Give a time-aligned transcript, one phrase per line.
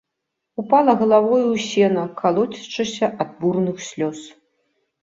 [0.63, 4.19] Упала галавою ў сена, калоцячыся ад бурных слёз.